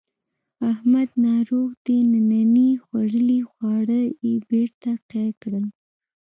[0.71, 5.65] احمد ناروغ دی ننني خوړلي خواړه یې بېرته قی کړل.